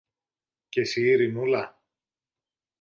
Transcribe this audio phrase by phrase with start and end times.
[0.69, 1.81] Και συ, Ειρηνούλα;